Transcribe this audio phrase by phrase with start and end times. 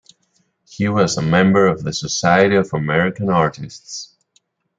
[0.67, 4.15] He was a member of the Society of American Artists.